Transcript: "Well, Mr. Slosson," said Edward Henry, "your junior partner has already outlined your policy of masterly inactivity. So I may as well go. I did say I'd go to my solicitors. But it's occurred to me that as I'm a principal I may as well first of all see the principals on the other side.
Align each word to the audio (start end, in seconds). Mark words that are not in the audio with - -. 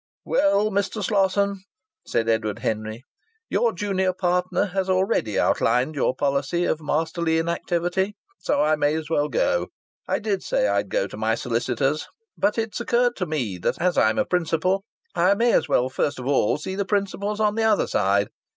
"Well, 0.25 0.71
Mr. 0.71 1.03
Slosson," 1.03 1.61
said 2.07 2.27
Edward 2.27 2.57
Henry, 2.57 3.03
"your 3.49 3.71
junior 3.71 4.13
partner 4.13 4.65
has 4.73 4.89
already 4.89 5.39
outlined 5.39 5.93
your 5.93 6.15
policy 6.15 6.65
of 6.65 6.81
masterly 6.81 7.37
inactivity. 7.37 8.15
So 8.39 8.63
I 8.63 8.75
may 8.75 8.95
as 8.95 9.11
well 9.11 9.29
go. 9.29 9.67
I 10.07 10.17
did 10.17 10.41
say 10.41 10.67
I'd 10.67 10.89
go 10.89 11.05
to 11.05 11.17
my 11.17 11.35
solicitors. 11.35 12.07
But 12.35 12.57
it's 12.57 12.81
occurred 12.81 13.15
to 13.17 13.27
me 13.27 13.59
that 13.59 13.79
as 13.79 13.95
I'm 13.95 14.17
a 14.17 14.25
principal 14.25 14.85
I 15.13 15.35
may 15.35 15.53
as 15.53 15.69
well 15.69 15.87
first 15.87 16.17
of 16.17 16.25
all 16.25 16.57
see 16.57 16.73
the 16.73 16.83
principals 16.83 17.39
on 17.39 17.53
the 17.53 17.61
other 17.65 17.85
side. 17.85 18.29